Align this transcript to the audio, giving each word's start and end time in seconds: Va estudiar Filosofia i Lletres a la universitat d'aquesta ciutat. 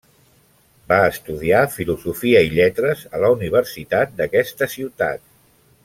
Va 0.91 0.97
estudiar 1.09 1.59
Filosofia 1.75 2.41
i 2.47 2.49
Lletres 2.55 3.05
a 3.17 3.21
la 3.25 3.31
universitat 3.37 4.17
d'aquesta 4.23 4.71
ciutat. 4.79 5.27